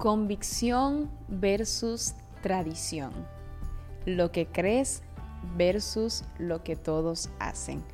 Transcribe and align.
Convicción 0.00 1.10
versus 1.28 2.14
tradición. 2.40 3.12
Lo 4.06 4.32
que 4.32 4.46
crees 4.46 5.02
versus 5.58 6.24
lo 6.38 6.64
que 6.64 6.74
todos 6.74 7.28
hacen. 7.38 7.84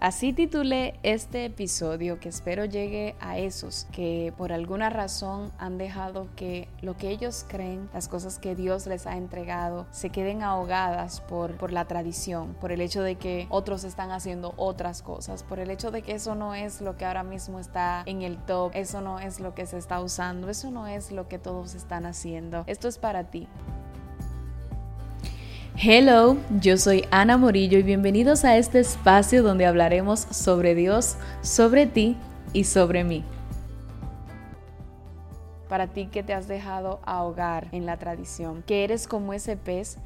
Así 0.00 0.32
titulé 0.32 0.94
este 1.02 1.44
episodio 1.44 2.20
que 2.20 2.28
espero 2.28 2.64
llegue 2.64 3.16
a 3.18 3.36
esos 3.36 3.88
que 3.90 4.32
por 4.36 4.52
alguna 4.52 4.90
razón 4.90 5.50
han 5.58 5.76
dejado 5.76 6.28
que 6.36 6.68
lo 6.82 6.96
que 6.96 7.10
ellos 7.10 7.44
creen, 7.48 7.90
las 7.92 8.06
cosas 8.06 8.38
que 8.38 8.54
Dios 8.54 8.86
les 8.86 9.08
ha 9.08 9.16
entregado, 9.16 9.88
se 9.90 10.10
queden 10.10 10.44
ahogadas 10.44 11.20
por, 11.22 11.56
por 11.56 11.72
la 11.72 11.86
tradición, 11.86 12.54
por 12.60 12.70
el 12.70 12.80
hecho 12.80 13.02
de 13.02 13.16
que 13.16 13.48
otros 13.50 13.82
están 13.82 14.12
haciendo 14.12 14.54
otras 14.56 15.02
cosas, 15.02 15.42
por 15.42 15.58
el 15.58 15.68
hecho 15.68 15.90
de 15.90 16.02
que 16.02 16.12
eso 16.12 16.36
no 16.36 16.54
es 16.54 16.80
lo 16.80 16.96
que 16.96 17.04
ahora 17.04 17.24
mismo 17.24 17.58
está 17.58 18.04
en 18.06 18.22
el 18.22 18.38
top, 18.38 18.70
eso 18.74 19.00
no 19.00 19.18
es 19.18 19.40
lo 19.40 19.56
que 19.56 19.66
se 19.66 19.78
está 19.78 20.00
usando, 20.00 20.48
eso 20.48 20.70
no 20.70 20.86
es 20.86 21.10
lo 21.10 21.26
que 21.26 21.40
todos 21.40 21.74
están 21.74 22.06
haciendo. 22.06 22.62
Esto 22.68 22.86
es 22.86 22.98
para 22.98 23.24
ti. 23.24 23.48
Hello, 25.80 26.36
yo 26.60 26.76
soy 26.76 27.04
Ana 27.12 27.36
Morillo 27.36 27.78
y 27.78 27.84
bienvenidos 27.84 28.44
a 28.44 28.56
este 28.56 28.80
espacio 28.80 29.44
donde 29.44 29.64
hablaremos 29.64 30.18
sobre 30.18 30.74
Dios, 30.74 31.16
sobre 31.40 31.86
ti 31.86 32.16
y 32.52 32.64
sobre 32.64 33.04
mí. 33.04 33.22
Para 35.68 35.86
ti 35.86 36.06
que 36.06 36.24
te 36.24 36.34
has 36.34 36.48
dejado 36.48 36.98
ahogar 37.04 37.68
en 37.70 37.86
la 37.86 37.96
tradición, 37.96 38.64
que 38.64 38.82
eres 38.82 39.06
como 39.06 39.32
ese 39.34 39.56
pez 39.56 39.98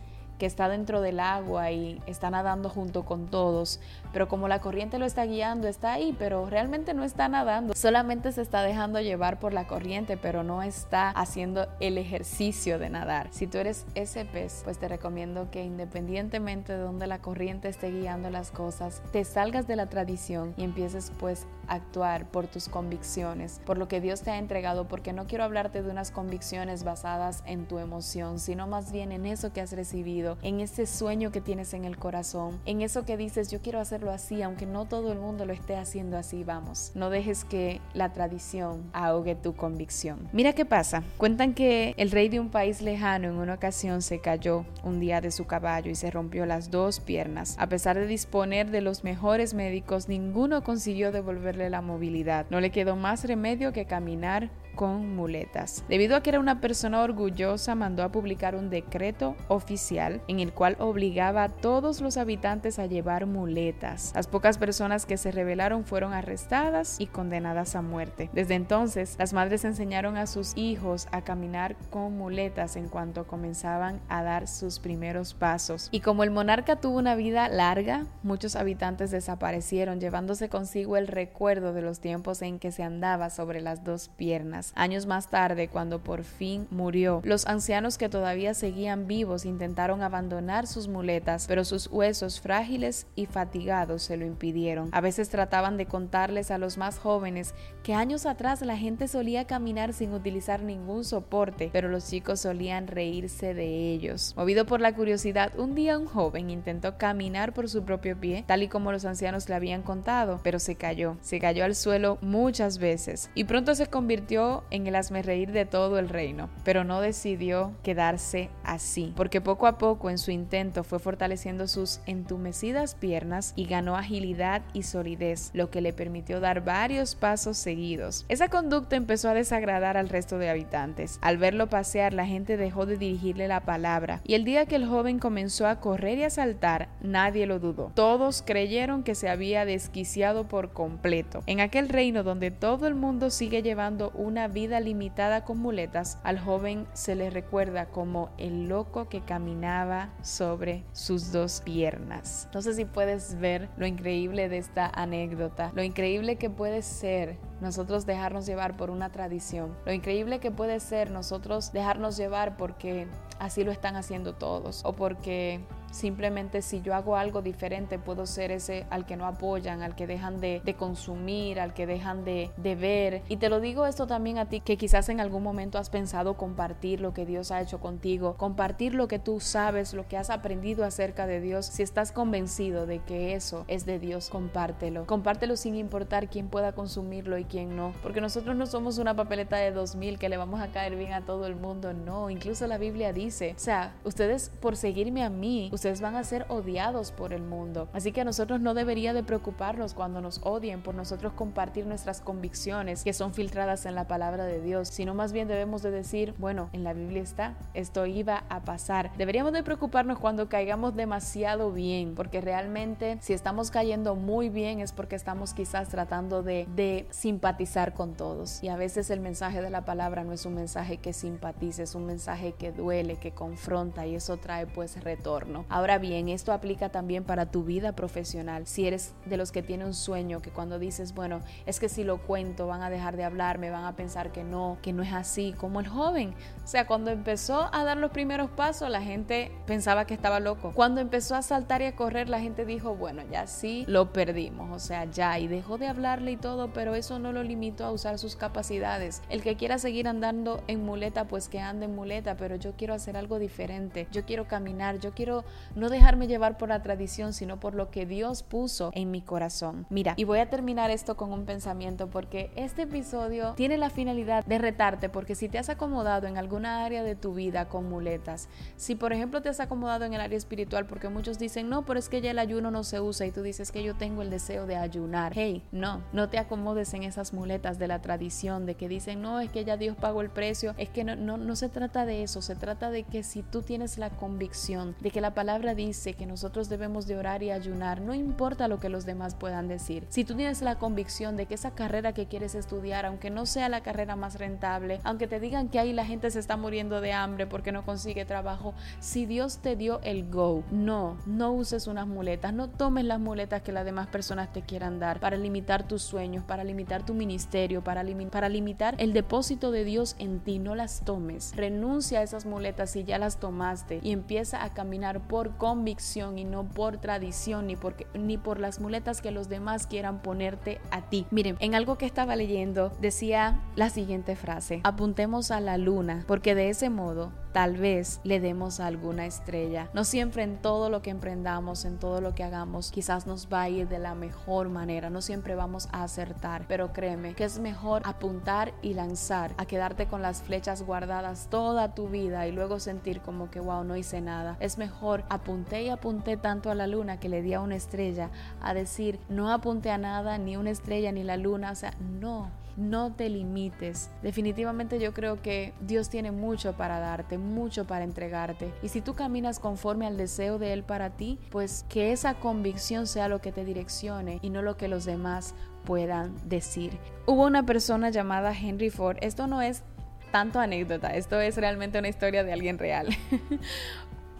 está 0.46 0.68
dentro 0.68 1.00
del 1.00 1.20
agua 1.20 1.70
y 1.70 2.00
está 2.06 2.30
nadando 2.30 2.68
junto 2.68 3.04
con 3.04 3.28
todos, 3.28 3.80
pero 4.12 4.28
como 4.28 4.48
la 4.48 4.60
corriente 4.60 4.98
lo 4.98 5.06
está 5.06 5.24
guiando, 5.24 5.68
está 5.68 5.92
ahí, 5.92 6.14
pero 6.18 6.46
realmente 6.46 6.94
no 6.94 7.04
está 7.04 7.28
nadando, 7.28 7.74
solamente 7.74 8.32
se 8.32 8.42
está 8.42 8.62
dejando 8.62 9.00
llevar 9.00 9.38
por 9.38 9.52
la 9.52 9.66
corriente, 9.66 10.16
pero 10.16 10.42
no 10.42 10.62
está 10.62 11.10
haciendo 11.10 11.66
el 11.80 11.98
ejercicio 11.98 12.78
de 12.78 12.90
nadar. 12.90 13.28
Si 13.30 13.46
tú 13.46 13.58
eres 13.58 13.86
ese 13.94 14.24
pez, 14.24 14.62
pues 14.64 14.78
te 14.78 14.88
recomiendo 14.88 15.50
que 15.50 15.64
independientemente 15.64 16.72
de 16.72 16.78
donde 16.78 17.06
la 17.06 17.18
corriente 17.20 17.68
esté 17.68 17.90
guiando 17.90 18.30
las 18.30 18.50
cosas, 18.50 19.02
te 19.12 19.24
salgas 19.24 19.66
de 19.66 19.76
la 19.76 19.86
tradición 19.86 20.54
y 20.56 20.64
empieces 20.64 21.12
pues 21.18 21.46
a 21.68 21.74
actuar 21.74 22.26
por 22.30 22.46
tus 22.46 22.68
convicciones, 22.68 23.60
por 23.64 23.78
lo 23.78 23.88
que 23.88 24.00
Dios 24.00 24.22
te 24.22 24.30
ha 24.30 24.38
entregado, 24.38 24.88
porque 24.88 25.12
no 25.12 25.26
quiero 25.26 25.44
hablarte 25.44 25.82
de 25.82 25.90
unas 25.90 26.10
convicciones 26.10 26.84
basadas 26.84 27.42
en 27.46 27.66
tu 27.66 27.78
emoción, 27.78 28.38
sino 28.38 28.66
más 28.66 28.92
bien 28.92 29.12
en 29.12 29.26
eso 29.26 29.52
que 29.52 29.60
has 29.60 29.72
recibido 29.72 30.31
en 30.42 30.60
ese 30.60 30.86
sueño 30.86 31.32
que 31.32 31.40
tienes 31.40 31.74
en 31.74 31.84
el 31.84 31.96
corazón, 31.96 32.60
en 32.66 32.82
eso 32.82 33.04
que 33.04 33.16
dices, 33.16 33.50
yo 33.50 33.60
quiero 33.60 33.80
hacerlo 33.80 34.10
así, 34.10 34.42
aunque 34.42 34.66
no 34.66 34.86
todo 34.86 35.12
el 35.12 35.18
mundo 35.18 35.44
lo 35.44 35.52
esté 35.52 35.76
haciendo 35.76 36.16
así, 36.16 36.44
vamos. 36.44 36.92
No 36.94 37.10
dejes 37.10 37.44
que 37.44 37.80
la 37.94 38.12
tradición 38.12 38.90
ahogue 38.92 39.34
tu 39.34 39.54
convicción. 39.54 40.28
Mira 40.32 40.52
qué 40.52 40.64
pasa. 40.64 41.02
Cuentan 41.18 41.54
que 41.54 41.94
el 41.96 42.10
rey 42.10 42.28
de 42.28 42.40
un 42.40 42.50
país 42.50 42.82
lejano 42.82 43.28
en 43.28 43.36
una 43.36 43.54
ocasión 43.54 44.02
se 44.02 44.20
cayó 44.20 44.64
un 44.82 45.00
día 45.00 45.20
de 45.20 45.30
su 45.30 45.46
caballo 45.46 45.90
y 45.90 45.94
se 45.94 46.10
rompió 46.10 46.46
las 46.46 46.70
dos 46.70 47.00
piernas. 47.00 47.56
A 47.58 47.68
pesar 47.68 47.98
de 47.98 48.06
disponer 48.06 48.70
de 48.70 48.80
los 48.80 49.04
mejores 49.04 49.54
médicos, 49.54 50.08
ninguno 50.08 50.62
consiguió 50.62 51.12
devolverle 51.12 51.70
la 51.70 51.82
movilidad. 51.82 52.46
No 52.50 52.60
le 52.60 52.70
quedó 52.70 52.96
más 52.96 53.24
remedio 53.24 53.72
que 53.72 53.84
caminar 53.84 54.50
con 54.74 55.14
muletas. 55.14 55.84
Debido 55.88 56.16
a 56.16 56.22
que 56.22 56.30
era 56.30 56.40
una 56.40 56.60
persona 56.60 57.02
orgullosa, 57.02 57.74
mandó 57.74 58.02
a 58.02 58.10
publicar 58.10 58.54
un 58.54 58.70
decreto 58.70 59.36
oficial 59.48 60.22
en 60.28 60.40
el 60.40 60.52
cual 60.52 60.76
obligaba 60.78 61.44
a 61.44 61.48
todos 61.48 62.00
los 62.00 62.16
habitantes 62.16 62.78
a 62.78 62.86
llevar 62.86 63.26
muletas. 63.26 64.12
Las 64.14 64.26
pocas 64.26 64.58
personas 64.58 65.06
que 65.06 65.16
se 65.16 65.32
rebelaron 65.32 65.84
fueron 65.84 66.12
arrestadas 66.12 66.96
y 66.98 67.06
condenadas 67.06 67.74
a 67.76 67.82
muerte. 67.82 68.30
Desde 68.32 68.54
entonces, 68.54 69.16
las 69.18 69.32
madres 69.32 69.64
enseñaron 69.64 70.16
a 70.16 70.26
sus 70.26 70.56
hijos 70.56 71.08
a 71.12 71.22
caminar 71.22 71.76
con 71.90 72.16
muletas 72.16 72.76
en 72.76 72.88
cuanto 72.88 73.26
comenzaban 73.26 74.00
a 74.08 74.22
dar 74.22 74.48
sus 74.48 74.78
primeros 74.78 75.34
pasos. 75.34 75.88
Y 75.90 76.00
como 76.00 76.24
el 76.24 76.30
monarca 76.30 76.76
tuvo 76.76 76.98
una 76.98 77.14
vida 77.14 77.48
larga, 77.48 78.06
muchos 78.22 78.56
habitantes 78.56 79.10
desaparecieron, 79.10 80.00
llevándose 80.00 80.48
consigo 80.48 80.96
el 80.96 81.08
recuerdo 81.08 81.72
de 81.72 81.82
los 81.82 82.00
tiempos 82.00 82.42
en 82.42 82.58
que 82.58 82.72
se 82.72 82.82
andaba 82.82 83.30
sobre 83.30 83.60
las 83.60 83.84
dos 83.84 84.08
piernas. 84.08 84.61
Años 84.74 85.06
más 85.06 85.28
tarde, 85.28 85.68
cuando 85.68 85.98
por 85.98 86.22
fin 86.22 86.68
murió, 86.70 87.20
los 87.24 87.46
ancianos 87.46 87.98
que 87.98 88.08
todavía 88.08 88.54
seguían 88.54 89.06
vivos 89.06 89.44
intentaron 89.44 90.02
abandonar 90.02 90.66
sus 90.66 90.86
muletas, 90.86 91.46
pero 91.48 91.64
sus 91.64 91.88
huesos 91.88 92.40
frágiles 92.40 93.06
y 93.16 93.26
fatigados 93.26 94.02
se 94.02 94.16
lo 94.16 94.24
impidieron. 94.24 94.88
A 94.92 95.00
veces 95.00 95.28
trataban 95.28 95.76
de 95.76 95.86
contarles 95.86 96.50
a 96.50 96.58
los 96.58 96.78
más 96.78 96.98
jóvenes 96.98 97.54
que 97.82 97.94
años 97.94 98.26
atrás 98.26 98.62
la 98.62 98.76
gente 98.76 99.08
solía 99.08 99.46
caminar 99.46 99.92
sin 99.92 100.12
utilizar 100.12 100.62
ningún 100.62 101.04
soporte, 101.04 101.70
pero 101.72 101.88
los 101.88 102.08
chicos 102.08 102.40
solían 102.40 102.86
reírse 102.86 103.54
de 103.54 103.92
ellos. 103.92 104.34
Movido 104.36 104.66
por 104.66 104.80
la 104.80 104.94
curiosidad, 104.94 105.52
un 105.58 105.74
día 105.74 105.98
un 105.98 106.06
joven 106.06 106.50
intentó 106.50 106.98
caminar 106.98 107.52
por 107.52 107.68
su 107.68 107.84
propio 107.84 108.18
pie, 108.18 108.44
tal 108.46 108.62
y 108.62 108.68
como 108.68 108.92
los 108.92 109.04
ancianos 109.04 109.48
le 109.48 109.54
habían 109.54 109.82
contado, 109.82 110.40
pero 110.42 110.58
se 110.58 110.76
cayó. 110.76 111.16
Se 111.22 111.40
cayó 111.40 111.64
al 111.64 111.74
suelo 111.74 112.18
muchas 112.20 112.78
veces 112.78 113.30
y 113.34 113.44
pronto 113.44 113.74
se 113.74 113.86
convirtió 113.86 114.51
en 114.70 114.86
el 114.86 115.24
reír 115.24 115.52
de 115.52 115.64
todo 115.64 115.98
el 115.98 116.08
reino, 116.08 116.48
pero 116.64 116.84
no 116.84 117.00
decidió 117.00 117.72
quedarse 117.82 118.50
así, 118.64 119.12
porque 119.16 119.40
poco 119.40 119.66
a 119.66 119.78
poco 119.78 120.10
en 120.10 120.18
su 120.18 120.30
intento 120.30 120.84
fue 120.84 120.98
fortaleciendo 120.98 121.66
sus 121.66 122.00
entumecidas 122.06 122.94
piernas 122.94 123.52
y 123.56 123.64
ganó 123.64 123.96
agilidad 123.96 124.62
y 124.72 124.82
solidez, 124.82 125.50
lo 125.54 125.70
que 125.70 125.80
le 125.80 125.92
permitió 125.92 126.40
dar 126.40 126.64
varios 126.64 127.14
pasos 127.14 127.56
seguidos. 127.56 128.24
Esa 128.28 128.48
conducta 128.48 128.96
empezó 128.96 129.28
a 129.28 129.34
desagradar 129.34 129.96
al 129.96 130.08
resto 130.08 130.38
de 130.38 130.50
habitantes. 130.50 131.18
Al 131.22 131.38
verlo 131.38 131.68
pasear, 131.68 132.12
la 132.12 132.26
gente 132.26 132.56
dejó 132.56 132.86
de 132.86 132.96
dirigirle 132.96 133.48
la 133.48 133.60
palabra, 133.60 134.20
y 134.24 134.34
el 134.34 134.44
día 134.44 134.66
que 134.66 134.76
el 134.76 134.86
joven 134.86 135.18
comenzó 135.18 135.66
a 135.66 135.80
correr 135.80 136.18
y 136.18 136.24
a 136.24 136.30
saltar, 136.30 136.88
nadie 137.00 137.46
lo 137.46 137.58
dudó. 137.58 137.92
Todos 137.94 138.42
creyeron 138.44 139.02
que 139.02 139.14
se 139.14 139.28
había 139.28 139.64
desquiciado 139.64 140.48
por 140.48 140.72
completo. 140.72 141.42
En 141.46 141.60
aquel 141.60 141.88
reino 141.88 142.22
donde 142.22 142.50
todo 142.50 142.86
el 142.86 142.94
mundo 142.94 143.30
sigue 143.30 143.62
llevando 143.62 144.10
una 144.14 144.41
vida 144.48 144.80
limitada 144.80 145.44
con 145.44 145.58
muletas, 145.58 146.18
al 146.22 146.38
joven 146.38 146.86
se 146.92 147.14
le 147.14 147.30
recuerda 147.30 147.86
como 147.86 148.30
el 148.38 148.68
loco 148.68 149.08
que 149.08 149.22
caminaba 149.22 150.10
sobre 150.22 150.84
sus 150.92 151.32
dos 151.32 151.60
piernas. 151.64 152.48
No 152.54 152.62
sé 152.62 152.74
si 152.74 152.84
puedes 152.84 153.38
ver 153.38 153.68
lo 153.76 153.86
increíble 153.86 154.48
de 154.48 154.58
esta 154.58 154.86
anécdota, 154.86 155.72
lo 155.74 155.82
increíble 155.82 156.36
que 156.36 156.50
puede 156.50 156.82
ser 156.82 157.38
nosotros 157.60 158.06
dejarnos 158.06 158.46
llevar 158.46 158.76
por 158.76 158.90
una 158.90 159.10
tradición, 159.10 159.76
lo 159.86 159.92
increíble 159.92 160.40
que 160.40 160.50
puede 160.50 160.80
ser 160.80 161.10
nosotros 161.10 161.72
dejarnos 161.72 162.16
llevar 162.16 162.56
porque 162.56 163.06
así 163.38 163.64
lo 163.64 163.72
están 163.72 163.96
haciendo 163.96 164.34
todos 164.34 164.84
o 164.84 164.94
porque 164.94 165.60
Simplemente 165.92 166.62
si 166.62 166.80
yo 166.82 166.94
hago 166.94 167.16
algo 167.16 167.42
diferente 167.42 167.98
puedo 167.98 168.26
ser 168.26 168.50
ese 168.50 168.86
al 168.90 169.06
que 169.06 169.16
no 169.16 169.26
apoyan, 169.26 169.82
al 169.82 169.94
que 169.94 170.06
dejan 170.06 170.40
de, 170.40 170.60
consumir, 170.76 171.60
al 171.60 171.74
que 171.74 171.86
dejan 171.86 172.24
de, 172.24 172.50
de, 172.56 172.74
ver. 172.74 173.22
Y 173.28 173.36
te 173.36 173.48
lo 173.48 173.60
digo 173.60 173.86
esto 173.86 174.06
también 174.06 174.38
a 174.38 174.48
ti 174.48 174.60
que 174.60 174.76
quizás 174.76 175.08
en 175.10 175.20
algún 175.20 175.42
momento 175.42 175.78
has 175.78 175.90
pensado 175.90 176.36
compartir 176.36 177.00
lo 177.00 177.12
que 177.12 177.26
Dios 177.26 177.50
ha 177.50 177.60
hecho 177.60 177.78
contigo, 177.78 178.36
compartir 178.36 178.94
lo 178.94 179.06
que 179.06 179.18
tú 179.18 179.38
sabes, 179.38 179.92
lo 179.92 180.08
que 180.08 180.16
has 180.16 180.30
aprendido 180.30 180.84
acerca 180.84 181.26
de 181.26 181.40
Dios. 181.40 181.66
Si 181.66 181.82
estás 181.82 182.10
convencido 182.10 182.86
de 182.86 183.00
que 183.00 183.34
eso 183.34 183.64
es 183.68 183.84
de 183.84 183.98
Dios, 183.98 184.30
compártelo. 184.30 185.06
Compártelo 185.06 185.56
sin 185.56 185.76
importar 185.76 186.28
quién 186.28 186.48
pueda 186.48 186.72
consumirlo 186.72 187.36
y 187.36 187.44
quién 187.44 187.76
no. 187.76 187.92
Porque 188.02 188.20
nosotros 188.20 188.56
no 188.56 188.66
somos 188.66 188.98
una 188.98 189.14
papeleta 189.14 189.56
de 189.56 189.72
2000 189.72 190.18
que 190.18 190.28
le 190.28 190.38
vamos 190.38 190.60
a 190.60 190.68
caer 190.68 190.96
bien 190.96 191.12
a 191.12 191.26
todo 191.26 191.46
el 191.46 191.54
mundo. 191.54 191.92
No, 191.92 192.30
incluso 192.30 192.66
la 192.66 192.78
Biblia 192.78 193.12
dice, 193.12 193.54
o 193.56 193.60
sea, 193.60 193.94
ustedes 194.04 194.50
por 194.60 194.76
seguirme 194.76 195.22
a 195.22 195.30
mí, 195.30 195.68
van 196.00 196.16
a 196.16 196.24
ser 196.24 196.46
odiados 196.48 197.12
por 197.12 197.32
el 197.32 197.42
mundo. 197.42 197.88
Así 197.92 198.12
que 198.12 198.20
a 198.20 198.24
nosotros 198.24 198.60
no 198.60 198.74
debería 198.74 199.12
de 199.12 199.22
preocuparnos 199.22 199.94
cuando 199.94 200.20
nos 200.20 200.40
odien 200.44 200.82
por 200.82 200.94
nosotros 200.94 201.32
compartir 201.32 201.86
nuestras 201.86 202.20
convicciones 202.20 203.04
que 203.04 203.12
son 203.12 203.34
filtradas 203.34 203.86
en 203.86 203.94
la 203.94 204.06
palabra 204.06 204.44
de 204.44 204.60
Dios, 204.60 204.88
sino 204.88 205.14
más 205.14 205.32
bien 205.32 205.48
debemos 205.48 205.82
de 205.82 205.90
decir, 205.90 206.34
bueno, 206.38 206.68
en 206.72 206.84
la 206.84 206.92
Biblia 206.92 207.22
está, 207.22 207.54
esto 207.74 208.06
iba 208.06 208.44
a 208.48 208.60
pasar. 208.60 209.10
Deberíamos 209.16 209.52
de 209.52 209.62
preocuparnos 209.62 210.18
cuando 210.18 210.48
caigamos 210.48 210.94
demasiado 210.94 211.72
bien, 211.72 212.14
porque 212.14 212.40
realmente 212.40 213.18
si 213.20 213.32
estamos 213.32 213.70
cayendo 213.70 214.14
muy 214.14 214.48
bien 214.48 214.80
es 214.80 214.92
porque 214.92 215.16
estamos 215.16 215.54
quizás 215.54 215.88
tratando 215.88 216.42
de, 216.42 216.66
de 216.74 217.06
simpatizar 217.10 217.94
con 217.94 218.14
todos. 218.14 218.62
Y 218.62 218.68
a 218.68 218.76
veces 218.76 219.10
el 219.10 219.20
mensaje 219.20 219.62
de 219.62 219.70
la 219.70 219.84
palabra 219.84 220.24
no 220.24 220.32
es 220.32 220.46
un 220.46 220.54
mensaje 220.54 220.98
que 220.98 221.12
simpatice, 221.12 221.82
es 221.82 221.94
un 221.94 222.06
mensaje 222.06 222.52
que 222.52 222.72
duele, 222.72 223.16
que 223.16 223.32
confronta 223.32 224.06
y 224.06 224.14
eso 224.14 224.36
trae 224.36 224.66
pues 224.66 225.02
retorno. 225.02 225.64
Ahora 225.72 225.96
bien, 225.96 226.28
esto 226.28 226.52
aplica 226.52 226.90
también 226.90 227.24
para 227.24 227.46
tu 227.46 227.64
vida 227.64 227.92
profesional. 227.92 228.66
Si 228.66 228.86
eres 228.86 229.14
de 229.24 229.38
los 229.38 229.52
que 229.52 229.62
tiene 229.62 229.86
un 229.86 229.94
sueño, 229.94 230.42
que 230.42 230.50
cuando 230.50 230.78
dices, 230.78 231.14
bueno, 231.14 231.40
es 231.64 231.80
que 231.80 231.88
si 231.88 232.04
lo 232.04 232.18
cuento 232.18 232.66
van 232.66 232.82
a 232.82 232.90
dejar 232.90 233.16
de 233.16 233.24
hablarme, 233.24 233.70
van 233.70 233.86
a 233.86 233.96
pensar 233.96 234.32
que 234.32 234.44
no, 234.44 234.76
que 234.82 234.92
no 234.92 235.02
es 235.02 235.14
así, 235.14 235.54
como 235.56 235.80
el 235.80 235.88
joven. 235.88 236.34
O 236.62 236.66
sea, 236.66 236.86
cuando 236.86 237.10
empezó 237.10 237.70
a 237.72 237.84
dar 237.84 237.96
los 237.96 238.10
primeros 238.10 238.50
pasos, 238.50 238.90
la 238.90 239.00
gente 239.00 239.50
pensaba 239.66 240.04
que 240.04 240.12
estaba 240.12 240.40
loco. 240.40 240.72
Cuando 240.74 241.00
empezó 241.00 241.36
a 241.36 241.40
saltar 241.40 241.80
y 241.80 241.86
a 241.86 241.96
correr, 241.96 242.28
la 242.28 242.40
gente 242.40 242.66
dijo, 242.66 242.94
bueno, 242.94 243.22
ya 243.30 243.46
sí, 243.46 243.86
lo 243.88 244.12
perdimos. 244.12 244.70
O 244.72 244.78
sea, 244.78 245.06
ya, 245.06 245.38
y 245.38 245.48
dejó 245.48 245.78
de 245.78 245.86
hablarle 245.86 246.32
y 246.32 246.36
todo, 246.36 246.74
pero 246.74 246.94
eso 246.94 247.18
no 247.18 247.32
lo 247.32 247.42
limitó 247.42 247.86
a 247.86 247.92
usar 247.92 248.18
sus 248.18 248.36
capacidades. 248.36 249.22
El 249.30 249.42
que 249.42 249.56
quiera 249.56 249.78
seguir 249.78 250.06
andando 250.06 250.62
en 250.66 250.84
muleta, 250.84 251.24
pues 251.28 251.48
que 251.48 251.60
ande 251.60 251.86
en 251.86 251.94
muleta, 251.94 252.36
pero 252.36 252.56
yo 252.56 252.74
quiero 252.76 252.92
hacer 252.92 253.16
algo 253.16 253.38
diferente. 253.38 254.06
Yo 254.12 254.26
quiero 254.26 254.46
caminar, 254.46 254.98
yo 254.98 255.12
quiero 255.14 255.44
no 255.74 255.88
dejarme 255.88 256.26
llevar 256.26 256.58
por 256.58 256.68
la 256.68 256.82
tradición, 256.82 257.32
sino 257.32 257.58
por 257.60 257.74
lo 257.74 257.90
que 257.90 258.06
Dios 258.06 258.42
puso 258.42 258.90
en 258.94 259.10
mi 259.10 259.22
corazón. 259.22 259.86
Mira, 259.90 260.14
y 260.16 260.24
voy 260.24 260.38
a 260.38 260.50
terminar 260.50 260.90
esto 260.90 261.16
con 261.16 261.32
un 261.32 261.44
pensamiento 261.44 262.08
porque 262.08 262.50
este 262.56 262.82
episodio 262.82 263.54
tiene 263.54 263.78
la 263.78 263.90
finalidad 263.90 264.44
de 264.44 264.58
retarte 264.58 265.08
porque 265.08 265.34
si 265.34 265.48
te 265.48 265.58
has 265.58 265.68
acomodado 265.68 266.26
en 266.26 266.38
alguna 266.38 266.84
área 266.84 267.02
de 267.02 267.16
tu 267.16 267.34
vida 267.34 267.68
con 267.68 267.88
muletas, 267.88 268.48
si 268.76 268.94
por 268.94 269.12
ejemplo 269.12 269.42
te 269.42 269.48
has 269.48 269.60
acomodado 269.60 270.04
en 270.04 270.14
el 270.14 270.20
área 270.20 270.38
espiritual 270.38 270.86
porque 270.86 271.08
muchos 271.08 271.38
dicen, 271.38 271.68
no, 271.68 271.84
pero 271.84 271.98
es 271.98 272.08
que 272.08 272.20
ya 272.20 272.30
el 272.30 272.38
ayuno 272.38 272.70
no 272.70 272.84
se 272.84 273.00
usa 273.00 273.26
y 273.26 273.30
tú 273.30 273.42
dices 273.42 273.72
que 273.72 273.82
yo 273.82 273.94
tengo 273.94 274.22
el 274.22 274.30
deseo 274.30 274.66
de 274.66 274.76
ayunar. 274.76 275.32
Hey, 275.34 275.62
no, 275.72 276.02
no 276.12 276.28
te 276.28 276.38
acomodes 276.38 276.94
en 276.94 277.02
esas 277.02 277.32
muletas 277.32 277.78
de 277.78 277.88
la 277.88 278.00
tradición, 278.00 278.66
de 278.66 278.74
que 278.74 278.88
dicen, 278.88 279.22
no, 279.22 279.40
es 279.40 279.50
que 279.50 279.64
ya 279.64 279.76
Dios 279.76 279.96
pagó 279.96 280.20
el 280.20 280.30
precio. 280.30 280.74
Es 280.78 280.88
que 280.88 281.04
no, 281.04 281.16
no, 281.16 281.36
no 281.36 281.56
se 281.56 281.68
trata 281.68 282.06
de 282.06 282.22
eso, 282.22 282.42
se 282.42 282.56
trata 282.56 282.90
de 282.90 283.04
que 283.04 283.22
si 283.22 283.42
tú 283.42 283.62
tienes 283.62 283.98
la 283.98 284.10
convicción 284.10 284.94
de 285.00 285.10
que 285.10 285.20
la 285.20 285.34
palabra 285.34 285.51
dice 285.60 286.14
que 286.14 286.26
nosotros 286.26 286.68
debemos 286.68 287.06
de 287.06 287.16
orar 287.16 287.42
y 287.42 287.50
ayunar, 287.50 288.00
no 288.00 288.14
importa 288.14 288.68
lo 288.68 288.80
que 288.80 288.88
los 288.88 289.04
demás 289.04 289.34
puedan 289.34 289.68
decir. 289.68 290.06
Si 290.08 290.24
tú 290.24 290.34
tienes 290.34 290.62
la 290.62 290.78
convicción 290.78 291.36
de 291.36 291.46
que 291.46 291.54
esa 291.54 291.72
carrera 291.72 292.12
que 292.12 292.26
quieres 292.26 292.54
estudiar, 292.54 293.04
aunque 293.04 293.30
no 293.30 293.44
sea 293.46 293.68
la 293.68 293.82
carrera 293.82 294.16
más 294.16 294.38
rentable, 294.38 295.00
aunque 295.04 295.26
te 295.26 295.40
digan 295.40 295.68
que 295.68 295.78
ahí 295.78 295.92
la 295.92 296.06
gente 296.06 296.30
se 296.30 296.38
está 296.38 296.56
muriendo 296.56 297.00
de 297.00 297.12
hambre 297.12 297.46
porque 297.46 297.70
no 297.70 297.84
consigue 297.84 298.24
trabajo, 298.24 298.74
si 299.00 299.26
Dios 299.26 299.58
te 299.58 299.76
dio 299.76 300.00
el 300.02 300.30
go, 300.30 300.64
no, 300.70 301.18
no 301.26 301.52
uses 301.52 301.86
unas 301.86 302.06
muletas, 302.06 302.54
no 302.54 302.68
tomes 302.68 303.04
las 303.04 303.20
muletas 303.20 303.62
que 303.62 303.72
las 303.72 303.84
demás 303.84 304.06
personas 304.06 304.52
te 304.52 304.62
quieran 304.62 304.98
dar 304.98 305.20
para 305.20 305.36
limitar 305.36 305.86
tus 305.86 306.02
sueños, 306.02 306.44
para 306.44 306.64
limitar 306.64 307.04
tu 307.04 307.14
ministerio, 307.14 307.84
para, 307.84 308.04
para 308.30 308.48
limitar 308.48 308.94
el 308.98 309.12
depósito 309.12 309.70
de 309.70 309.84
Dios 309.84 310.16
en 310.18 310.40
ti, 310.40 310.58
no 310.58 310.74
las 310.74 311.04
tomes. 311.04 311.54
Renuncia 311.54 312.20
a 312.20 312.22
esas 312.22 312.46
muletas 312.46 312.90
si 312.90 313.04
ya 313.04 313.18
las 313.18 313.38
tomaste 313.38 314.00
y 314.02 314.12
empieza 314.12 314.64
a 314.64 314.70
caminar 314.70 315.20
por 315.32 315.56
convicción 315.56 316.38
y 316.38 316.44
no 316.44 316.64
por 316.64 316.98
tradición 316.98 317.66
ni, 317.66 317.74
porque, 317.74 318.06
ni 318.12 318.36
por 318.36 318.60
las 318.60 318.80
muletas 318.80 319.22
que 319.22 319.30
los 319.30 319.48
demás 319.48 319.86
quieran 319.86 320.20
ponerte 320.20 320.78
a 320.90 321.08
ti. 321.08 321.26
Miren, 321.30 321.56
en 321.60 321.74
algo 321.74 321.96
que 321.96 322.04
estaba 322.04 322.36
leyendo 322.36 322.92
decía 323.00 323.58
la 323.74 323.88
siguiente 323.88 324.36
frase, 324.36 324.82
apuntemos 324.84 325.50
a 325.50 325.60
la 325.60 325.78
luna 325.78 326.24
porque 326.28 326.54
de 326.54 326.68
ese 326.68 326.90
modo 326.90 327.32
tal 327.52 327.76
vez 327.76 328.20
le 328.24 328.40
demos 328.40 328.80
a 328.80 328.86
alguna 328.86 329.26
estrella. 329.26 329.88
No 329.92 330.04
siempre 330.04 330.42
en 330.42 330.56
todo 330.56 330.90
lo 330.90 331.02
que 331.02 331.10
emprendamos, 331.10 331.84
en 331.84 331.98
todo 331.98 332.20
lo 332.20 332.34
que 332.34 332.44
hagamos, 332.44 332.90
quizás 332.90 333.26
nos 333.26 333.48
va 333.52 333.62
a 333.62 333.68
ir 333.68 333.88
de 333.88 333.98
la 333.98 334.14
mejor 334.14 334.68
manera, 334.68 335.10
no 335.10 335.20
siempre 335.20 335.54
vamos 335.54 335.88
a 335.92 336.02
acertar, 336.02 336.64
pero 336.66 336.92
créeme 336.92 337.34
que 337.34 337.44
es 337.44 337.58
mejor 337.58 338.02
apuntar 338.04 338.72
y 338.82 338.94
lanzar 338.94 339.52
a 339.58 339.66
quedarte 339.66 340.06
con 340.06 340.22
las 340.22 340.42
flechas 340.42 340.82
guardadas 340.82 341.48
toda 341.50 341.94
tu 341.94 342.08
vida 342.08 342.46
y 342.46 342.52
luego 342.52 342.80
sentir 342.80 343.20
como 343.20 343.50
que 343.50 343.60
wow, 343.60 343.84
no 343.84 343.96
hice 343.96 344.20
nada. 344.20 344.56
Es 344.60 344.78
mejor 344.78 345.21
apunté 345.28 345.82
y 345.82 345.88
apunté 345.88 346.36
tanto 346.36 346.70
a 346.70 346.74
la 346.74 346.86
luna 346.86 347.18
que 347.18 347.28
le 347.28 347.42
di 347.42 347.54
a 347.54 347.60
una 347.60 347.76
estrella 347.76 348.30
a 348.60 348.74
decir, 348.74 349.18
no 349.28 349.52
apunté 349.52 349.90
a 349.90 349.98
nada, 349.98 350.38
ni 350.38 350.56
una 350.56 350.70
estrella, 350.70 351.12
ni 351.12 351.22
la 351.22 351.36
luna, 351.36 351.72
o 351.72 351.74
sea, 351.74 351.94
no 352.20 352.50
no 352.76 353.12
te 353.12 353.28
limites. 353.28 354.10
Definitivamente 354.22 354.98
yo 354.98 355.12
creo 355.12 355.40
que 355.40 355.72
Dios 355.80 356.08
tiene 356.08 356.30
mucho 356.30 356.72
para 356.74 357.00
darte, 357.00 357.38
mucho 357.38 357.86
para 357.86 358.04
entregarte. 358.04 358.72
Y 358.82 358.88
si 358.88 359.00
tú 359.00 359.14
caminas 359.14 359.58
conforme 359.58 360.06
al 360.06 360.16
deseo 360.16 360.58
de 360.58 360.72
Él 360.72 360.82
para 360.82 361.10
ti, 361.10 361.38
pues 361.50 361.84
que 361.88 362.12
esa 362.12 362.34
convicción 362.34 363.06
sea 363.06 363.28
lo 363.28 363.40
que 363.40 363.52
te 363.52 363.64
direccione 363.64 364.38
y 364.42 364.50
no 364.50 364.62
lo 364.62 364.76
que 364.76 364.88
los 364.88 365.04
demás 365.04 365.54
puedan 365.84 366.34
decir. 366.48 366.98
Hubo 367.26 367.46
una 367.46 367.64
persona 367.64 368.10
llamada 368.10 368.56
Henry 368.56 368.90
Ford. 368.90 369.18
Esto 369.20 369.46
no 369.46 369.62
es 369.62 369.82
tanto 370.30 370.60
anécdota, 370.60 371.08
esto 371.08 371.40
es 371.40 371.56
realmente 371.56 371.98
una 371.98 372.08
historia 372.08 372.42
de 372.42 372.52
alguien 372.52 372.78
real. 372.78 373.08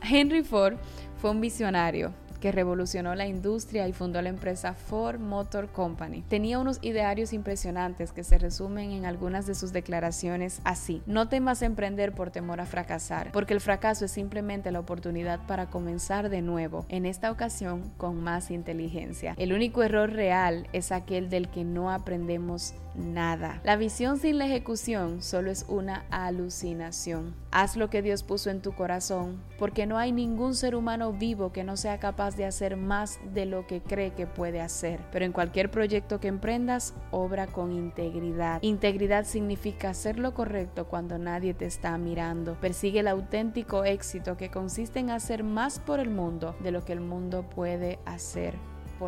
Henry 0.02 0.42
Ford 0.42 0.76
fue 1.16 1.30
un 1.30 1.40
visionario 1.40 2.12
que 2.42 2.50
revolucionó 2.50 3.14
la 3.14 3.28
industria 3.28 3.86
y 3.86 3.92
fundó 3.92 4.20
la 4.20 4.28
empresa 4.28 4.74
Ford 4.74 5.20
Motor 5.20 5.68
Company. 5.68 6.24
Tenía 6.28 6.58
unos 6.58 6.80
idearios 6.82 7.32
impresionantes 7.32 8.10
que 8.10 8.24
se 8.24 8.36
resumen 8.36 8.90
en 8.90 9.06
algunas 9.06 9.46
de 9.46 9.54
sus 9.54 9.72
declaraciones 9.72 10.60
así. 10.64 11.02
No 11.06 11.28
temas 11.28 11.62
emprender 11.62 12.12
por 12.12 12.32
temor 12.32 12.60
a 12.60 12.66
fracasar, 12.66 13.30
porque 13.30 13.54
el 13.54 13.60
fracaso 13.60 14.06
es 14.06 14.10
simplemente 14.10 14.72
la 14.72 14.80
oportunidad 14.80 15.46
para 15.46 15.70
comenzar 15.70 16.30
de 16.30 16.42
nuevo, 16.42 16.84
en 16.88 17.06
esta 17.06 17.30
ocasión 17.30 17.92
con 17.96 18.20
más 18.20 18.50
inteligencia. 18.50 19.34
El 19.38 19.52
único 19.52 19.84
error 19.84 20.10
real 20.10 20.66
es 20.72 20.90
aquel 20.90 21.30
del 21.30 21.48
que 21.48 21.62
no 21.62 21.92
aprendemos 21.92 22.74
nada. 22.94 23.60
La 23.64 23.76
visión 23.76 24.18
sin 24.18 24.38
la 24.38 24.46
ejecución 24.46 25.22
solo 25.22 25.50
es 25.50 25.64
una 25.68 26.04
alucinación. 26.10 27.34
Haz 27.50 27.76
lo 27.76 27.90
que 27.90 28.02
Dios 28.02 28.22
puso 28.22 28.50
en 28.50 28.60
tu 28.60 28.72
corazón, 28.72 29.40
porque 29.58 29.86
no 29.86 29.98
hay 29.98 30.12
ningún 30.12 30.54
ser 30.54 30.74
humano 30.74 31.12
vivo 31.12 31.52
que 31.52 31.64
no 31.64 31.76
sea 31.76 31.98
capaz 31.98 32.31
de 32.36 32.46
hacer 32.46 32.76
más 32.76 33.20
de 33.34 33.46
lo 33.46 33.66
que 33.66 33.80
cree 33.80 34.12
que 34.12 34.26
puede 34.26 34.60
hacer. 34.60 35.00
Pero 35.12 35.24
en 35.24 35.32
cualquier 35.32 35.70
proyecto 35.70 36.20
que 36.20 36.28
emprendas, 36.28 36.94
obra 37.10 37.46
con 37.46 37.72
integridad. 37.72 38.62
Integridad 38.62 39.24
significa 39.24 39.90
hacer 39.90 40.18
lo 40.18 40.34
correcto 40.34 40.86
cuando 40.86 41.18
nadie 41.18 41.54
te 41.54 41.66
está 41.66 41.96
mirando. 41.98 42.56
Persigue 42.60 43.00
el 43.00 43.08
auténtico 43.08 43.84
éxito 43.84 44.36
que 44.36 44.50
consiste 44.50 45.00
en 45.00 45.10
hacer 45.10 45.44
más 45.44 45.78
por 45.78 46.00
el 46.00 46.10
mundo 46.10 46.54
de 46.60 46.72
lo 46.72 46.84
que 46.84 46.92
el 46.92 47.00
mundo 47.00 47.42
puede 47.48 47.98
hacer 48.04 48.54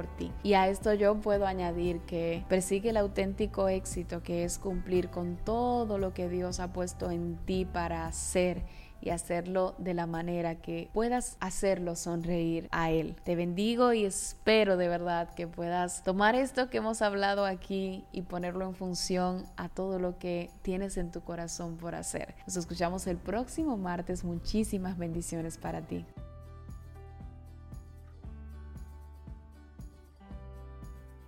ti. 0.02 0.32
Y 0.42 0.54
a 0.54 0.68
esto 0.68 0.92
yo 0.94 1.14
puedo 1.20 1.46
añadir 1.46 2.00
que 2.00 2.44
persigue 2.48 2.90
el 2.90 2.96
auténtico 2.96 3.68
éxito 3.68 4.22
que 4.22 4.44
es 4.44 4.58
cumplir 4.58 5.08
con 5.08 5.36
todo 5.36 5.98
lo 5.98 6.12
que 6.12 6.28
Dios 6.28 6.60
ha 6.60 6.72
puesto 6.72 7.10
en 7.10 7.36
ti 7.44 7.64
para 7.64 8.06
hacer 8.06 8.64
y 9.04 9.10
hacerlo 9.10 9.74
de 9.76 9.92
la 9.92 10.06
manera 10.06 10.54
que 10.54 10.88
puedas 10.94 11.36
hacerlo 11.38 11.94
sonreír 11.94 12.68
a 12.70 12.90
Él. 12.90 13.14
Te 13.22 13.36
bendigo 13.36 13.92
y 13.92 14.06
espero 14.06 14.78
de 14.78 14.88
verdad 14.88 15.34
que 15.34 15.46
puedas 15.46 16.02
tomar 16.02 16.34
esto 16.34 16.70
que 16.70 16.78
hemos 16.78 17.02
hablado 17.02 17.44
aquí 17.44 18.04
y 18.12 18.22
ponerlo 18.22 18.64
en 18.66 18.74
función 18.74 19.44
a 19.56 19.68
todo 19.68 19.98
lo 19.98 20.18
que 20.18 20.50
tienes 20.62 20.96
en 20.96 21.10
tu 21.10 21.20
corazón 21.20 21.76
por 21.76 21.94
hacer. 21.94 22.34
Nos 22.46 22.56
escuchamos 22.56 23.06
el 23.06 23.18
próximo 23.18 23.76
martes. 23.76 24.24
Muchísimas 24.24 24.96
bendiciones 24.96 25.58
para 25.58 25.82
ti. 25.82 26.06